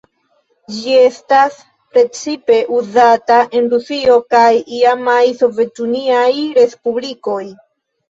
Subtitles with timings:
[0.77, 1.59] Ĝi estas
[1.97, 4.49] precipe uzata en Rusio kaj
[4.81, 6.29] iamaj Sovetuniaj
[6.61, 7.43] Respublikoj.